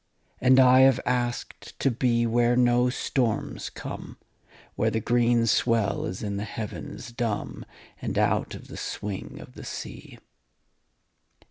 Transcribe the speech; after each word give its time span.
And 0.39 0.59
I 0.59 0.79
have 0.79 0.99
asked 1.05 1.77
to 1.79 1.91
be 1.91 2.25
Where 2.25 2.55
no 2.55 2.89
storms 2.89 3.69
come, 3.69 4.17
Where 4.73 4.89
the 4.89 4.99
green 4.99 5.45
swell 5.45 6.05
is 6.05 6.23
in 6.23 6.37
the 6.37 6.43
havens 6.43 7.11
dumb, 7.11 7.63
And 8.01 8.17
out 8.17 8.55
of 8.55 8.67
the 8.67 8.77
swing 8.77 9.39
of 9.39 9.53
the 9.53 9.63
sea. 9.63 10.17